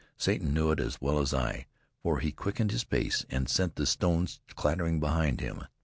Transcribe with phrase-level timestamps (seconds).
[0.17, 1.67] Satan knew it as well as I,
[2.01, 5.65] for he quickened his pace and sent the stones clattering behind him.